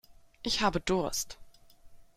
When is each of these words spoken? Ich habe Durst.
Ich 0.41 0.61
habe 0.61 0.79
Durst. 0.79 1.37